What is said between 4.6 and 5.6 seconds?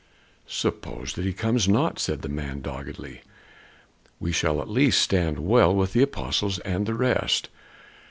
least stand